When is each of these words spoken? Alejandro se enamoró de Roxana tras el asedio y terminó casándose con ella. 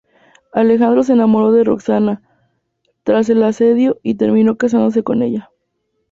Alejandro 0.51 1.03
se 1.03 1.13
enamoró 1.13 1.51
de 1.51 1.63
Roxana 1.63 2.23
tras 3.03 3.29
el 3.29 3.43
asedio 3.43 3.99
y 4.01 4.15
terminó 4.15 4.57
casándose 4.57 5.03
con 5.03 5.21
ella. 5.21 5.51